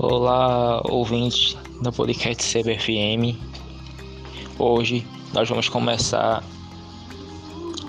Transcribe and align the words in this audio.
Olá, 0.00 0.80
ouvintes 0.88 1.56
do 1.82 1.90
podcast 1.90 2.40
CBFM. 2.44 3.36
Hoje 4.56 5.04
nós 5.34 5.48
vamos 5.48 5.68
começar 5.68 6.44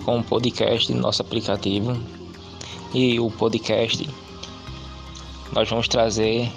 com 0.03 0.17
um 0.17 0.23
podcast 0.23 0.91
do 0.91 0.99
nosso 0.99 1.21
aplicativo. 1.21 1.95
E 2.95 3.19
o 3.19 3.29
podcast 3.29 4.09
nós 5.53 5.69
vamos 5.69 5.87
trazer 5.87 6.51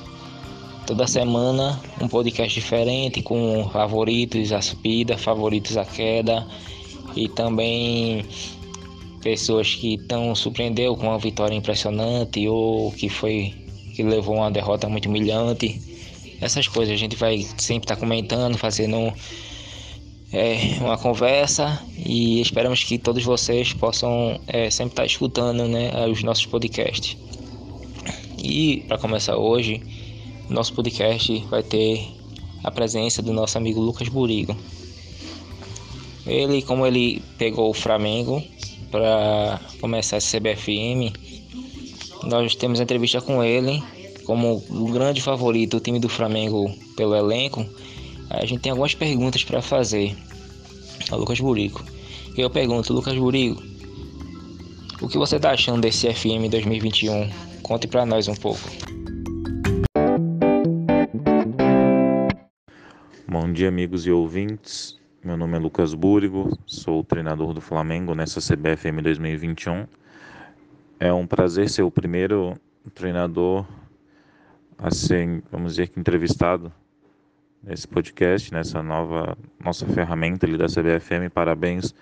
toda 0.86 1.06
semana 1.06 1.78
um 2.00 2.08
podcast 2.08 2.58
diferente 2.58 3.20
com 3.20 3.68
favoritos 3.70 4.52
a 4.52 4.62
subida, 4.62 5.18
favoritos 5.18 5.76
a 5.76 5.84
queda 5.84 6.46
e 7.14 7.28
também 7.28 8.24
pessoas 9.20 9.74
que 9.74 9.96
estão 9.96 10.34
surpreendeu 10.34 10.96
com 10.96 11.08
uma 11.08 11.18
vitória 11.18 11.54
impressionante 11.54 12.48
ou 12.48 12.90
que 12.92 13.10
foi 13.10 13.61
que 13.94 14.02
levou 14.02 14.36
uma 14.36 14.50
derrota 14.50 14.88
muito 14.88 15.08
humilhante. 15.08 15.80
Essas 16.40 16.66
coisas 16.66 16.94
a 16.94 16.98
gente 16.98 17.16
vai 17.16 17.46
sempre 17.56 17.84
estar 17.84 17.94
tá 17.94 18.00
comentando, 18.00 18.58
fazendo 18.58 19.12
é, 20.32 20.78
uma 20.80 20.96
conversa 20.96 21.82
e 21.96 22.40
esperamos 22.40 22.82
que 22.82 22.98
todos 22.98 23.22
vocês 23.22 23.72
possam 23.72 24.40
é, 24.46 24.70
sempre 24.70 24.92
estar 24.92 25.02
tá 25.02 25.06
escutando 25.06 25.68
né, 25.68 26.06
os 26.06 26.22
nossos 26.22 26.46
podcasts. 26.46 27.16
E 28.42 28.84
para 28.88 28.98
começar 28.98 29.36
hoje, 29.36 29.80
nosso 30.48 30.74
podcast 30.74 31.38
vai 31.48 31.62
ter 31.62 32.08
a 32.64 32.70
presença 32.70 33.22
do 33.22 33.32
nosso 33.32 33.56
amigo 33.58 33.80
Lucas 33.80 34.08
Burigo. 34.08 34.56
Ele, 36.26 36.62
como 36.62 36.86
ele 36.86 37.22
pegou 37.36 37.70
o 37.70 37.74
Flamengo 37.74 38.42
para 38.90 39.60
começar 39.80 40.18
esse 40.18 40.38
CBFM, 40.38 41.12
nós 42.24 42.54
temos 42.54 42.80
entrevista 42.80 43.20
com 43.20 43.42
ele 43.42 43.82
como 44.24 44.62
o 44.70 44.92
grande 44.92 45.20
favorito 45.20 45.76
do 45.76 45.80
time 45.80 45.98
do 45.98 46.08
Flamengo 46.08 46.72
pelo 46.96 47.14
elenco. 47.14 47.66
A 48.30 48.44
gente 48.46 48.60
tem 48.60 48.70
algumas 48.70 48.94
perguntas 48.94 49.44
para 49.44 49.60
fazer 49.60 50.16
ao 51.10 51.18
Lucas 51.18 51.40
Burico. 51.40 51.84
Eu 52.36 52.48
pergunto, 52.48 52.92
Lucas 52.92 53.16
Burico, 53.16 53.62
o 55.00 55.08
que 55.08 55.18
você 55.18 55.36
está 55.36 55.50
achando 55.50 55.80
desse 55.80 56.12
FM 56.12 56.48
2021? 56.50 57.28
Conte 57.62 57.86
para 57.88 58.06
nós 58.06 58.28
um 58.28 58.34
pouco. 58.34 58.60
Bom 63.28 63.52
dia, 63.52 63.68
amigos 63.68 64.06
e 64.06 64.10
ouvintes. 64.10 64.98
Meu 65.24 65.36
nome 65.36 65.56
é 65.56 65.60
Lucas 65.60 65.94
Búrigo, 65.94 66.58
sou 66.66 67.04
treinador 67.04 67.52
do 67.52 67.60
Flamengo 67.60 68.14
nessa 68.14 68.40
CBFM 68.40 69.02
2021. 69.02 69.86
É 71.04 71.12
um 71.12 71.26
prazer 71.26 71.68
ser 71.68 71.82
o 71.82 71.90
primeiro 71.90 72.56
treinador 72.94 73.66
a 74.78 74.88
ser, 74.92 75.42
vamos 75.50 75.72
dizer 75.72 75.90
entrevistado 75.96 76.72
nesse 77.60 77.88
podcast, 77.88 78.52
nessa 78.52 78.84
nova 78.84 79.36
nossa 79.58 79.84
ferramenta 79.84 80.46
ali 80.46 80.56
da 80.56 80.66
CBFM. 80.66 81.28
Parabéns 81.34 81.92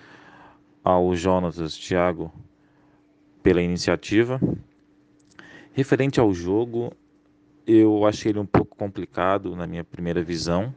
ao 0.84 1.16
Jonatas 1.16 1.78
Thiago 1.78 2.30
pela 3.42 3.62
iniciativa. 3.62 4.38
Referente 5.72 6.20
ao 6.20 6.30
jogo, 6.34 6.92
eu 7.66 8.04
achei 8.04 8.32
ele 8.32 8.38
um 8.38 8.44
pouco 8.44 8.76
complicado 8.76 9.56
na 9.56 9.66
minha 9.66 9.82
primeira 9.82 10.22
visão. 10.22 10.74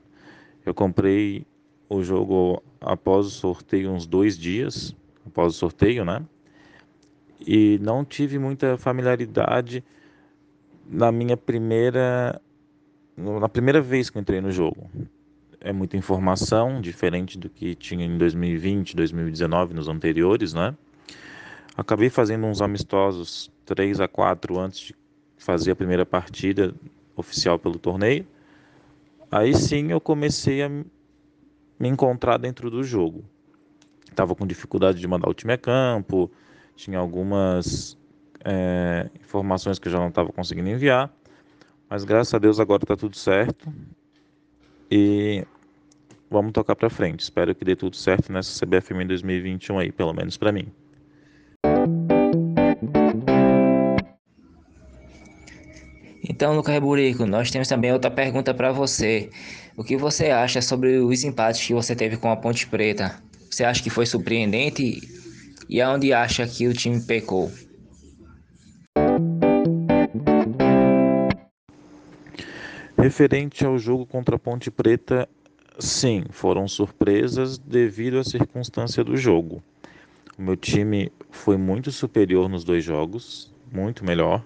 Eu 0.65 0.73
comprei 0.73 1.45
o 1.89 2.01
jogo 2.01 2.63
após 2.79 3.25
o 3.25 3.31
sorteio, 3.31 3.91
uns 3.91 4.05
dois 4.05 4.37
dias 4.37 4.95
após 5.27 5.55
o 5.55 5.57
sorteio, 5.57 6.05
né? 6.05 6.25
E 7.39 7.79
não 7.81 8.03
tive 8.05 8.37
muita 8.39 8.77
familiaridade 8.77 9.83
na 10.87 11.11
minha 11.11 11.37
primeira 11.37 12.41
na 13.15 13.47
primeira 13.47 13.79
vez 13.79 14.09
que 14.09 14.17
entrei 14.17 14.41
no 14.41 14.51
jogo. 14.51 14.89
É 15.59 15.71
muita 15.71 15.95
informação, 15.95 16.81
diferente 16.81 17.37
do 17.37 17.49
que 17.49 17.75
tinha 17.75 18.05
em 18.05 18.17
2020, 18.17 18.95
2019, 18.95 19.73
nos 19.73 19.87
anteriores, 19.87 20.53
né? 20.53 20.75
Acabei 21.77 22.09
fazendo 22.09 22.45
uns 22.45 22.61
amistosos 22.61 23.51
3 23.65 24.01
a 24.01 24.07
4 24.07 24.59
antes 24.59 24.79
de 24.79 24.95
fazer 25.37 25.71
a 25.71 25.75
primeira 25.75 26.05
partida 26.05 26.73
oficial 27.15 27.57
pelo 27.57 27.77
torneio. 27.77 28.25
Aí 29.31 29.55
sim 29.55 29.91
eu 29.91 30.01
comecei 30.01 30.61
a 30.61 30.69
me 30.69 30.85
encontrar 31.89 32.37
dentro 32.37 32.69
do 32.69 32.83
jogo. 32.83 33.23
Estava 34.09 34.35
com 34.35 34.45
dificuldade 34.45 34.99
de 34.99 35.07
mandar 35.07 35.29
o 35.29 35.33
time 35.33 35.53
a 35.53 35.57
campo, 35.57 36.29
tinha 36.75 36.99
algumas 36.99 37.97
é, 38.43 39.09
informações 39.21 39.79
que 39.79 39.87
eu 39.87 39.91
já 39.91 39.99
não 39.99 40.09
estava 40.09 40.31
conseguindo 40.31 40.69
enviar, 40.69 41.11
mas 41.89 42.03
graças 42.03 42.33
a 42.33 42.39
Deus 42.39 42.59
agora 42.59 42.83
está 42.83 42.95
tudo 42.95 43.15
certo 43.15 43.71
e 44.89 45.45
vamos 46.29 46.51
tocar 46.51 46.75
para 46.75 46.89
frente. 46.89 47.21
Espero 47.21 47.53
que 47.53 47.63
dê 47.63 47.75
tudo 47.75 47.95
certo 47.95 48.31
nessa 48.31 48.65
CBFM 48.65 49.07
2021 49.07 49.79
aí, 49.79 49.91
pelo 49.91 50.13
menos 50.13 50.37
para 50.37 50.51
mim. 50.51 50.67
Então, 56.27 56.55
Lucas 56.55 56.79
Burico, 56.79 57.25
nós 57.25 57.51
temos 57.51 57.67
também 57.67 57.91
outra 57.91 58.09
pergunta 58.09 58.53
para 58.53 58.71
você. 58.71 59.29
O 59.77 59.83
que 59.83 59.95
você 59.95 60.31
acha 60.31 60.61
sobre 60.61 60.97
os 60.97 61.23
empates 61.23 61.65
que 61.65 61.73
você 61.73 61.95
teve 61.95 62.17
com 62.17 62.31
a 62.31 62.35
Ponte 62.35 62.65
Preta? 62.67 63.21
Você 63.49 63.63
acha 63.63 63.83
que 63.83 63.89
foi 63.89 64.05
surpreendente 64.05 64.99
e 65.73 65.81
aonde 65.81 66.13
acha 66.13 66.47
que 66.47 66.67
o 66.67 66.73
time 66.73 67.01
pecou? 67.01 67.51
Referente 72.95 73.65
ao 73.65 73.79
jogo 73.79 74.05
contra 74.05 74.35
a 74.35 74.39
Ponte 74.39 74.69
Preta, 74.69 75.27
sim, 75.79 76.25
foram 76.29 76.67
surpresas 76.67 77.57
devido 77.57 78.19
à 78.19 78.23
circunstância 78.23 79.03
do 79.03 79.17
jogo. 79.17 79.63
O 80.37 80.43
meu 80.43 80.55
time 80.55 81.11
foi 81.31 81.57
muito 81.57 81.91
superior 81.91 82.47
nos 82.47 82.63
dois 82.63 82.83
jogos, 82.83 83.51
muito 83.71 84.05
melhor. 84.05 84.45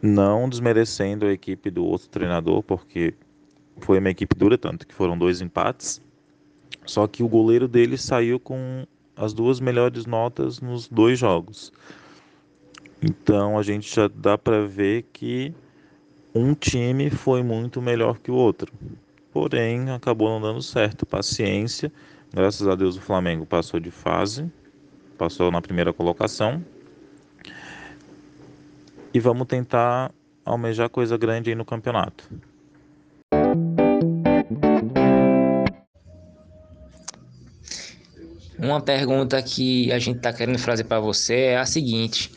Não 0.00 0.48
desmerecendo 0.48 1.26
a 1.26 1.32
equipe 1.32 1.70
do 1.70 1.84
outro 1.84 2.08
treinador, 2.08 2.62
porque 2.62 3.12
foi 3.80 3.98
uma 3.98 4.08
equipe 4.08 4.34
dura, 4.34 4.56
tanto 4.56 4.86
que 4.86 4.94
foram 4.94 5.18
dois 5.18 5.42
empates. 5.42 6.00
Só 6.86 7.06
que 7.06 7.22
o 7.22 7.28
goleiro 7.28 7.68
dele 7.68 7.98
saiu 7.98 8.40
com 8.40 8.86
as 9.18 9.34
duas 9.34 9.58
melhores 9.58 10.06
notas 10.06 10.60
nos 10.60 10.88
dois 10.88 11.18
jogos. 11.18 11.72
Então 13.02 13.58
a 13.58 13.62
gente 13.62 13.94
já 13.94 14.08
dá 14.08 14.38
para 14.38 14.64
ver 14.66 15.06
que 15.12 15.52
um 16.34 16.54
time 16.54 17.10
foi 17.10 17.42
muito 17.42 17.82
melhor 17.82 18.18
que 18.18 18.30
o 18.30 18.34
outro. 18.34 18.72
Porém, 19.32 19.90
acabou 19.90 20.28
não 20.28 20.40
dando 20.40 20.62
certo. 20.62 21.04
Paciência. 21.04 21.92
Graças 22.32 22.66
a 22.66 22.74
Deus 22.74 22.96
o 22.96 23.00
Flamengo 23.00 23.46
passou 23.46 23.80
de 23.80 23.90
fase, 23.90 24.50
passou 25.16 25.50
na 25.50 25.60
primeira 25.60 25.92
colocação. 25.92 26.64
E 29.12 29.18
vamos 29.18 29.46
tentar 29.46 30.12
almejar 30.44 30.88
coisa 30.88 31.16
grande 31.16 31.50
aí 31.50 31.56
no 31.56 31.64
campeonato. 31.64 32.28
Uma 38.58 38.80
pergunta 38.80 39.40
que 39.40 39.92
a 39.92 39.98
gente 39.98 40.16
está 40.16 40.32
querendo 40.32 40.58
fazer 40.58 40.84
para 40.84 40.98
você 40.98 41.34
é 41.34 41.58
a 41.58 41.64
seguinte: 41.64 42.30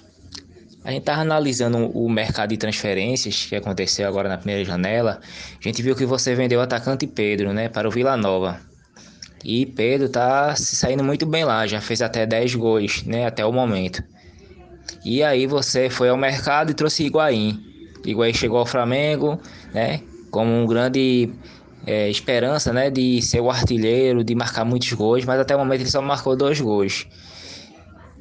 a 0.83 0.91
gente 0.91 1.01
estava 1.01 1.21
analisando 1.21 1.77
o 1.97 2.09
mercado 2.09 2.49
de 2.49 2.57
transferências 2.57 3.45
que 3.45 3.55
aconteceu 3.55 4.07
agora 4.07 4.29
na 4.29 4.37
primeira 4.37 4.63
janela. 4.63 5.19
A 5.59 5.63
gente 5.63 5.81
viu 5.81 5.95
que 5.95 6.05
você 6.05 6.35
vendeu 6.35 6.59
o 6.59 6.63
atacante 6.63 7.05
Pedro, 7.05 7.53
né, 7.53 7.69
para 7.69 7.87
o 7.87 7.91
Vila 7.91 8.15
Nova. 8.17 8.59
E 9.43 9.65
Pedro 9.65 10.09
tá 10.09 10.55
se 10.55 10.75
saindo 10.75 11.03
muito 11.03 11.25
bem 11.25 11.43
lá, 11.43 11.65
já 11.65 11.81
fez 11.81 12.01
até 12.01 12.25
10 12.25 12.55
gols, 12.55 13.03
né, 13.03 13.25
até 13.25 13.43
o 13.43 13.51
momento. 13.51 14.03
E 15.03 15.23
aí 15.23 15.47
você 15.47 15.89
foi 15.89 16.09
ao 16.09 16.17
mercado 16.17 16.71
e 16.71 16.75
trouxe 16.75 17.03
Higuaín. 17.03 17.59
Higuaín 18.05 18.33
chegou 18.33 18.59
ao 18.59 18.65
Flamengo, 18.65 19.39
né, 19.73 20.01
como 20.29 20.51
um 20.51 20.67
grande 20.67 21.31
é, 21.85 22.09
esperança 22.09 22.71
né, 22.71 22.89
de 22.89 23.21
ser 23.21 23.41
o 23.41 23.49
artilheiro, 23.49 24.23
de 24.23 24.35
marcar 24.35 24.65
muitos 24.65 24.91
gols, 24.93 25.25
mas 25.25 25.39
até 25.39 25.55
o 25.55 25.59
momento 25.59 25.81
ele 25.81 25.89
só 25.89 26.01
marcou 26.01 26.35
dois 26.35 26.59
gols. 26.59 27.07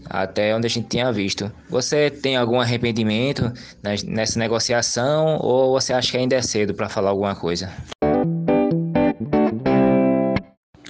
Até 0.08 0.56
onde 0.56 0.66
a 0.66 0.70
gente 0.70 0.88
tinha 0.88 1.12
visto. 1.12 1.52
Você 1.68 2.10
tem 2.10 2.36
algum 2.36 2.60
arrependimento 2.60 3.52
nessa 4.04 4.38
negociação 4.38 5.38
ou 5.40 5.72
você 5.72 5.92
acha 5.92 6.10
que 6.10 6.16
ainda 6.16 6.34
é 6.34 6.42
cedo 6.42 6.74
para 6.74 6.88
falar 6.88 7.10
alguma 7.10 7.36
coisa? 7.36 7.70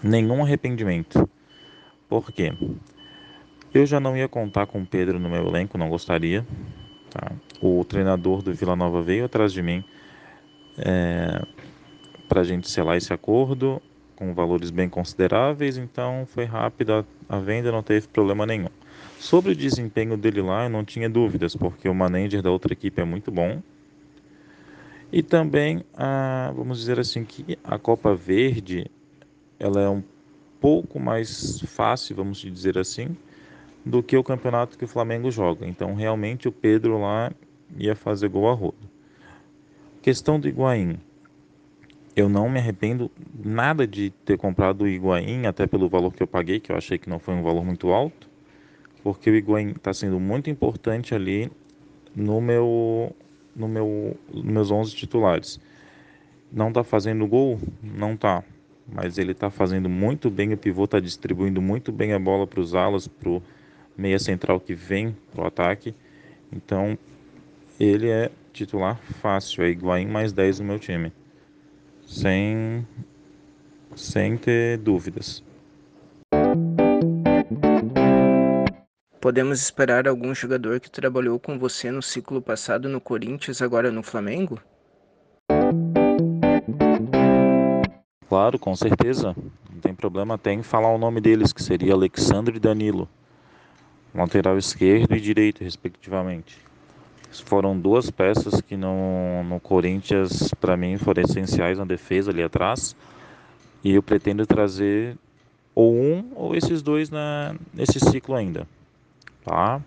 Nenhum 0.02 0.42
arrependimento. 0.42 1.28
Por 2.08 2.32
quê? 2.32 2.52
Eu 3.74 3.84
já 3.84 4.00
não 4.00 4.16
ia 4.16 4.26
contar 4.26 4.66
com 4.66 4.80
o 4.80 4.86
Pedro 4.86 5.20
no 5.20 5.28
meu 5.28 5.46
elenco, 5.46 5.76
não 5.76 5.90
gostaria. 5.90 6.46
Tá? 7.10 7.32
O 7.60 7.84
treinador 7.84 8.40
do 8.42 8.54
Vila 8.54 8.74
Nova 8.74 9.02
veio 9.02 9.26
atrás 9.26 9.52
de 9.52 9.62
mim 9.62 9.84
é, 10.78 11.42
para 12.30 12.42
a 12.42 12.44
gente 12.44 12.70
selar 12.70 12.96
esse 12.96 13.12
acordo 13.12 13.82
com 14.14 14.32
valores 14.32 14.70
bem 14.70 14.88
consideráveis, 14.88 15.76
então 15.76 16.24
foi 16.26 16.44
rápida 16.44 17.04
a 17.28 17.38
venda, 17.40 17.72
não 17.72 17.82
teve 17.82 18.06
problema 18.06 18.46
nenhum. 18.46 18.68
Sobre 19.18 19.50
o 19.50 19.56
desempenho 19.56 20.16
dele 20.16 20.40
lá, 20.40 20.64
eu 20.64 20.70
não 20.70 20.84
tinha 20.84 21.10
dúvidas, 21.10 21.56
porque 21.56 21.88
o 21.88 21.94
manager 21.94 22.40
da 22.40 22.48
outra 22.48 22.72
equipe 22.72 23.00
é 23.00 23.04
muito 23.04 23.32
bom 23.32 23.60
E 25.10 25.24
também, 25.24 25.82
a, 25.92 26.52
vamos 26.54 26.78
dizer 26.78 27.00
assim, 27.00 27.24
que 27.24 27.58
a 27.64 27.76
Copa 27.78 28.14
Verde 28.14 28.88
ela 29.58 29.80
é 29.80 29.88
um 29.88 30.02
pouco 30.60 31.00
mais 31.00 31.60
fácil, 31.62 32.14
vamos 32.14 32.38
dizer 32.38 32.78
assim, 32.78 33.16
do 33.84 34.04
que 34.04 34.16
o 34.16 34.22
campeonato 34.22 34.78
que 34.78 34.84
o 34.84 34.88
Flamengo 34.88 35.32
joga. 35.32 35.66
Então, 35.66 35.94
realmente, 35.94 36.46
o 36.46 36.52
Pedro 36.52 37.00
lá 37.00 37.32
ia 37.76 37.96
fazer 37.96 38.28
gol 38.28 38.48
a 38.48 38.52
rodo. 38.52 38.88
Questão 40.00 40.38
do 40.38 40.46
Higuaín. 40.46 41.00
Eu 42.20 42.28
não 42.28 42.50
me 42.50 42.58
arrependo 42.58 43.10
nada 43.42 43.86
de 43.86 44.10
ter 44.10 44.36
comprado 44.36 44.82
o 44.82 44.86
Higuaín, 44.86 45.46
até 45.46 45.66
pelo 45.66 45.88
valor 45.88 46.12
que 46.12 46.22
eu 46.22 46.26
paguei, 46.26 46.60
que 46.60 46.70
eu 46.70 46.76
achei 46.76 46.98
que 46.98 47.08
não 47.08 47.18
foi 47.18 47.32
um 47.32 47.42
valor 47.42 47.64
muito 47.64 47.88
alto, 47.88 48.28
porque 49.02 49.30
o 49.30 49.34
Higuaín 49.34 49.70
está 49.70 49.94
sendo 49.94 50.20
muito 50.20 50.50
importante 50.50 51.14
ali 51.14 51.50
no 52.14 52.38
meu, 52.38 53.16
no 53.56 53.66
meu, 53.66 54.18
nos 54.34 54.44
meus 54.44 54.70
11 54.70 54.94
titulares. 54.94 55.58
Não 56.52 56.68
está 56.68 56.84
fazendo 56.84 57.26
gol? 57.26 57.58
Não 57.82 58.12
está. 58.12 58.44
Mas 58.86 59.16
ele 59.16 59.32
está 59.32 59.48
fazendo 59.48 59.88
muito 59.88 60.28
bem, 60.28 60.52
o 60.52 60.58
pivô 60.58 60.84
está 60.84 61.00
distribuindo 61.00 61.62
muito 61.62 61.90
bem 61.90 62.12
a 62.12 62.18
bola 62.18 62.46
para 62.46 62.60
os 62.60 62.74
alas, 62.74 63.08
para 63.08 63.30
o 63.30 63.42
meia 63.96 64.18
central 64.18 64.60
que 64.60 64.74
vem 64.74 65.16
para 65.32 65.44
o 65.44 65.46
ataque. 65.46 65.94
Então, 66.52 66.98
ele 67.78 68.10
é 68.10 68.30
titular 68.52 68.98
fácil, 69.22 69.64
é 69.64 69.70
Higuaín 69.70 70.06
mais 70.06 70.34
10 70.34 70.60
no 70.60 70.66
meu 70.66 70.78
time. 70.78 71.10
Sem, 72.10 72.84
sem 73.94 74.36
ter 74.36 74.78
dúvidas. 74.78 75.44
Podemos 79.20 79.62
esperar 79.62 80.08
algum 80.08 80.34
jogador 80.34 80.80
que 80.80 80.90
trabalhou 80.90 81.38
com 81.38 81.56
você 81.56 81.88
no 81.92 82.02
ciclo 82.02 82.42
passado 82.42 82.88
no 82.88 83.00
Corinthians, 83.00 83.62
agora 83.62 83.92
no 83.92 84.02
Flamengo? 84.02 84.60
Claro, 88.28 88.58
com 88.58 88.74
certeza. 88.74 89.36
Não 89.72 89.80
tem 89.80 89.94
problema 89.94 90.34
até 90.34 90.52
em 90.52 90.64
falar 90.64 90.92
o 90.92 90.98
nome 90.98 91.20
deles, 91.20 91.52
que 91.52 91.62
seria 91.62 91.92
Alexandre 91.92 92.56
e 92.56 92.60
Danilo 92.60 93.08
lateral 94.12 94.58
esquerdo 94.58 95.14
e 95.14 95.20
direito, 95.20 95.62
respectivamente. 95.62 96.58
Foram 97.32 97.78
duas 97.78 98.10
peças 98.10 98.60
que 98.60 98.76
no, 98.76 99.44
no 99.44 99.60
Corinthians, 99.60 100.52
para 100.60 100.76
mim, 100.76 100.96
foram 100.98 101.22
essenciais 101.22 101.78
na 101.78 101.84
defesa 101.84 102.30
ali 102.30 102.42
atrás. 102.42 102.96
E 103.82 103.94
eu 103.94 104.02
pretendo 104.02 104.46
trazer 104.46 105.16
ou 105.74 105.94
um 105.94 106.32
ou 106.34 106.54
esses 106.54 106.82
dois 106.82 107.08
na, 107.08 107.54
nesse 107.72 108.00
ciclo 108.00 108.34
ainda. 108.34 108.66
Tá? 109.44 109.80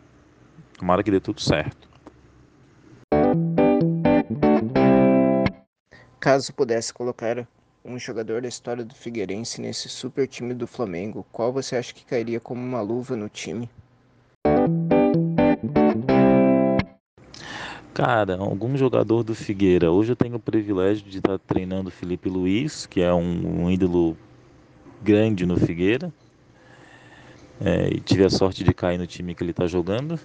Tomara 0.77 1.03
que 1.03 1.11
dê 1.11 1.19
tudo 1.19 1.41
certo. 1.41 1.87
Caso 6.19 6.53
pudesse 6.53 6.93
colocar 6.93 7.45
um 7.83 7.99
jogador 7.99 8.41
da 8.41 8.47
história 8.47 8.83
do 8.83 8.95
Figueirense 8.95 9.59
nesse 9.59 9.89
super 9.89 10.25
time 10.27 10.53
do 10.53 10.65
Flamengo, 10.65 11.25
qual 11.31 11.51
você 11.51 11.75
acha 11.75 11.93
que 11.93 12.05
cairia 12.05 12.39
como 12.39 12.61
uma 12.61 12.81
luva 12.81 13.15
no 13.15 13.27
time? 13.27 13.69
Cara, 17.93 18.37
algum 18.37 18.75
jogador 18.75 19.23
do 19.23 19.35
Figueira. 19.35 19.91
Hoje 19.91 20.13
eu 20.13 20.15
tenho 20.15 20.37
o 20.37 20.39
privilégio 20.39 21.07
de 21.07 21.19
estar 21.19 21.37
treinando 21.37 21.89
o 21.89 21.91
Felipe 21.91 22.27
Luiz, 22.27 22.87
que 22.87 23.01
é 23.01 23.13
um, 23.13 23.65
um 23.65 23.69
ídolo 23.69 24.17
grande 24.99 25.45
no 25.45 25.55
Figueira. 25.57 26.11
É, 27.63 27.89
e 27.93 27.99
tive 27.99 28.25
a 28.25 28.31
sorte 28.31 28.63
de 28.63 28.73
cair 28.73 28.97
no 28.97 29.05
time 29.05 29.35
que 29.35 29.43
ele 29.43 29.51
está 29.51 29.67
jogando. 29.67 30.19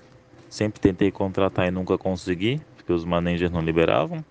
Sempre 0.49 0.81
tentei 0.81 1.11
contratar 1.11 1.69
e 1.69 1.71
nunca 1.71 1.99
consegui, 1.99 2.59
porque 2.75 2.91
os 2.91 3.05
managers 3.05 3.51
não 3.51 3.61
liberavam. 3.61 4.25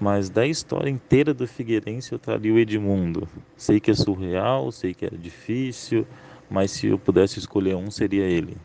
Mas 0.00 0.30
da 0.30 0.46
história 0.46 0.88
inteira 0.88 1.34
do 1.34 1.46
Figueirense 1.46 2.12
eu 2.12 2.18
traria 2.18 2.54
o 2.54 2.58
Edmundo. 2.58 3.28
Sei 3.58 3.78
que 3.78 3.90
é 3.90 3.94
surreal, 3.94 4.72
sei 4.72 4.94
que 4.94 5.04
é 5.04 5.10
difícil, 5.10 6.06
mas 6.48 6.70
se 6.70 6.86
eu 6.86 6.98
pudesse 6.98 7.38
escolher 7.38 7.76
um, 7.76 7.90
seria 7.90 8.24
ele. 8.24 8.56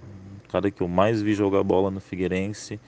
O 0.46 0.52
cara 0.54 0.72
que 0.72 0.82
eu 0.82 0.88
mais 0.88 1.22
vi 1.22 1.34
jogar 1.34 1.62
bola 1.64 1.92
no 1.92 2.00
Figueirense 2.00 2.80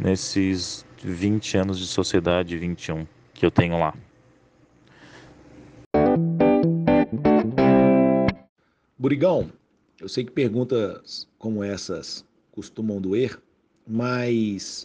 nesses 0.00 0.84
20 1.04 1.58
anos 1.58 1.78
de 1.78 1.86
sociedade, 1.86 2.56
21 2.56 3.06
que 3.34 3.44
eu 3.44 3.50
tenho 3.50 3.78
lá. 3.78 3.94
Burigão, 8.98 9.50
eu 10.00 10.08
sei 10.08 10.24
que 10.24 10.30
perguntas 10.30 11.28
como 11.38 11.62
essas 11.62 12.24
costumam 12.52 13.00
doer, 13.00 13.38
mas 13.86 14.84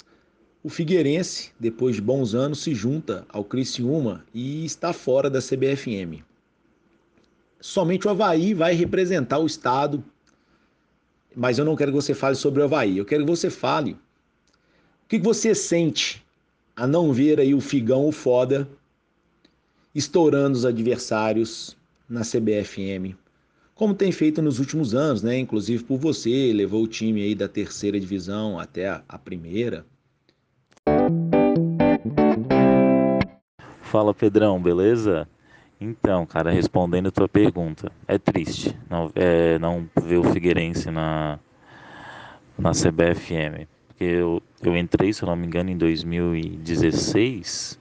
o 0.63 0.69
Figueirense, 0.69 1.51
depois 1.59 1.95
de 1.95 2.01
bons 2.01 2.33
anos, 2.33 2.63
se 2.63 2.73
junta 2.73 3.25
ao 3.29 3.43
Criciúma 3.43 4.25
e 4.33 4.65
está 4.65 4.93
fora 4.93 5.29
da 5.29 5.39
CBFM. 5.39 6.23
Somente 7.59 8.07
o 8.07 8.09
Havaí 8.09 8.53
vai 8.53 8.73
representar 8.73 9.39
o 9.39 9.45
Estado, 9.45 10.03
mas 11.35 11.57
eu 11.57 11.65
não 11.65 11.75
quero 11.75 11.91
que 11.91 11.95
você 11.95 12.13
fale 12.13 12.35
sobre 12.35 12.61
o 12.61 12.65
Havaí, 12.65 12.97
eu 12.97 13.05
quero 13.05 13.25
que 13.25 13.29
você 13.29 13.49
fale 13.49 13.97
o 15.05 15.07
que 15.07 15.19
você 15.19 15.53
sente 15.53 16.25
a 16.75 16.87
não 16.87 17.13
ver 17.13 17.39
aí 17.39 17.53
o 17.53 17.61
Figão, 17.61 18.07
o 18.07 18.11
foda, 18.11 18.67
estourando 19.93 20.57
os 20.57 20.65
adversários 20.65 21.77
na 22.09 22.21
CBFM? 22.21 23.15
Como 23.75 23.93
tem 23.93 24.11
feito 24.11 24.41
nos 24.41 24.57
últimos 24.57 24.95
anos, 24.95 25.21
né? 25.21 25.37
Inclusive 25.37 25.83
por 25.83 25.99
você, 25.99 26.51
levou 26.51 26.81
o 26.81 26.87
time 26.87 27.21
aí 27.21 27.35
da 27.35 27.47
terceira 27.47 27.99
divisão 27.99 28.59
até 28.59 28.89
a, 28.89 29.19
primeira. 29.19 29.85
Fala 33.83 34.11
Pedrão, 34.11 34.59
beleza? 34.59 35.29
Então, 35.79 36.25
cara, 36.25 36.49
respondendo 36.49 37.09
a 37.09 37.11
tua 37.11 37.29
pergunta, 37.29 37.91
é 38.07 38.17
triste 38.17 38.75
não, 38.89 39.11
é, 39.13 39.59
não 39.59 39.87
ver 40.01 40.17
o 40.17 40.23
Figueirense 40.23 40.89
na, 40.89 41.37
na 42.57 42.71
CBFM 42.71 43.67
porque 43.95 44.03
eu, 44.03 44.43
eu 44.61 44.75
entrei, 44.75 45.13
se 45.13 45.23
eu 45.23 45.27
não 45.27 45.37
me 45.37 45.47
engano, 45.47 45.69
em 45.69 45.77
2016 45.77 47.79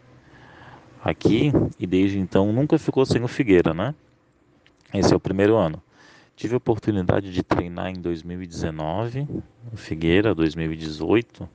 aqui 1.02 1.50
e 1.78 1.87
desde 1.87 2.19
então 2.20 2.52
nunca 2.52 2.78
ficou 2.78 3.05
sem 3.05 3.22
o 3.22 3.28
Figueira, 3.28 3.75
né? 3.75 3.94
Esse 4.93 5.12
é 5.12 5.16
o 5.16 5.20
primeiro 5.20 5.56
ano. 5.56 5.82
Tive 6.37 6.55
a 6.55 6.58
oportunidade 6.58 7.32
de 7.32 7.43
treinar 7.43 7.88
em 7.88 8.00
2019, 8.00 9.26
o 9.72 9.76
Figueira, 9.76 10.32
2018, 10.34 11.49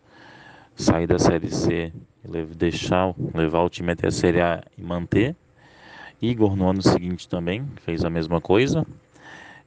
sair 0.76 1.08
da 1.08 1.18
Série 1.18 1.50
C, 1.50 1.94
deixar, 2.56 3.14
levar 3.34 3.64
o 3.64 3.70
time 3.70 3.94
até 3.94 4.08
a 4.08 4.12
Série 4.12 4.42
A 4.42 4.62
e 4.78 4.84
manter. 4.84 5.36
Igor 6.22 6.58
no 6.58 6.70
ano 6.70 6.82
seguinte 6.82 7.30
também 7.30 7.66
fez 7.78 8.04
a 8.04 8.10
mesma 8.10 8.42
coisa. 8.42 8.86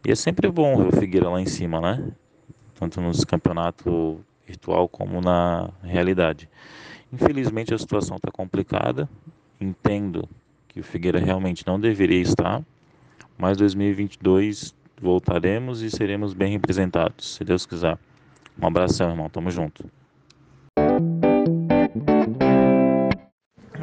E 0.06 0.12
é 0.12 0.14
sempre 0.14 0.50
bom 0.50 0.76
ver 0.76 0.88
o 0.88 1.00
Figueira 1.00 1.30
lá 1.30 1.40
em 1.40 1.46
cima, 1.46 1.80
né? 1.80 2.12
Tanto 2.74 3.00
nos 3.00 3.24
campeonatos 3.24 4.18
virtual 4.46 4.88
como 4.88 5.20
na 5.20 5.70
realidade. 5.82 6.48
Infelizmente 7.12 7.74
a 7.74 7.78
situação 7.78 8.16
está 8.16 8.30
complicada. 8.30 9.08
Entendo 9.60 10.28
que 10.68 10.80
o 10.80 10.84
Figueira 10.84 11.20
realmente 11.20 11.66
não 11.66 11.78
deveria 11.78 12.20
estar, 12.20 12.62
mas 13.38 13.56
2022 13.56 14.74
voltaremos 15.00 15.82
e 15.82 15.90
seremos 15.90 16.32
bem 16.32 16.52
representados, 16.52 17.34
se 17.34 17.44
Deus 17.44 17.66
quiser. 17.66 17.98
Um 18.60 18.66
abração, 18.66 19.10
irmão. 19.10 19.28
Tamo 19.28 19.50
junto. 19.50 19.84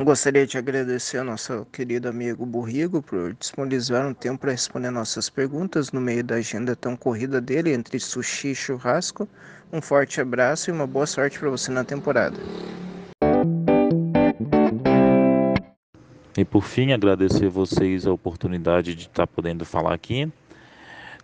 Gostaria 0.02 0.48
de 0.48 0.58
agradecer 0.58 1.18
ao 1.18 1.26
nosso 1.26 1.66
querido 1.74 2.08
amigo 2.08 2.46
Burrigo 2.46 3.02
por 3.02 3.34
disponibilizar 3.34 4.08
um 4.08 4.14
tempo 4.14 4.40
para 4.40 4.52
responder 4.52 4.90
nossas 4.92 5.30
perguntas 5.30 5.92
no 5.92 6.00
meio 6.00 6.24
da 6.24 6.36
agenda 6.36 6.74
tão 6.74 6.96
corrida 6.96 7.42
dele 7.42 7.74
entre 7.74 8.00
sushi 8.00 8.52
e 8.52 8.56
churrasco. 8.56 9.28
Um 9.74 9.82
forte 9.82 10.22
abraço 10.22 10.70
e 10.70 10.74
uma 10.74 10.88
boa 10.88 11.06
sorte 11.06 11.38
para 11.38 11.50
você 11.50 11.70
na 11.70 11.84
temporada. 11.84 12.38
E 16.38 16.46
por 16.46 16.64
fim, 16.64 16.94
agradecer 16.94 17.50
vocês 17.50 18.08
a 18.08 18.14
oportunidade 18.14 18.96
de 18.96 19.02
estar 19.02 19.28
podendo 19.28 19.66
falar 19.66 19.94
aqui. 19.94 20.32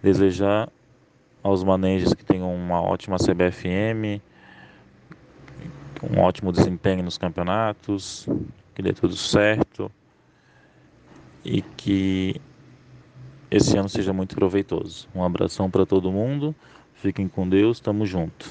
Desejar 0.03 0.69
aos 1.41 1.63
manejos 1.63 2.13
que 2.13 2.25
tenham 2.25 2.53
uma 2.53 2.81
ótima 2.81 3.15
CBFM, 3.15 4.21
um 6.03 6.19
ótimo 6.19 6.51
desempenho 6.51 7.03
nos 7.03 7.17
campeonatos, 7.17 8.27
que 8.75 8.81
dê 8.81 8.93
tudo 8.93 9.15
certo 9.15 9.89
e 11.43 11.61
que 11.61 12.35
esse 13.49 13.77
ano 13.77 13.87
seja 13.87 14.11
muito 14.11 14.35
proveitoso. 14.35 15.07
Um 15.15 15.23
abração 15.23 15.71
para 15.71 15.85
todo 15.85 16.11
mundo, 16.11 16.53
fiquem 16.93 17.27
com 17.27 17.47
Deus, 17.47 17.79
tamo 17.79 18.05
junto. 18.05 18.49